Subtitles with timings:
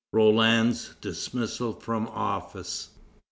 [0.11, 2.89] ROLAND'S DISMISSAL FROM OFFICE.